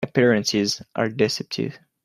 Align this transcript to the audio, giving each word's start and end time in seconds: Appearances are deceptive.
Appearances 0.03 0.81
are 0.95 1.09
deceptive. 1.09 1.77